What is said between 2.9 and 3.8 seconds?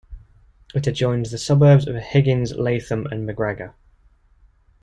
and Macgregor.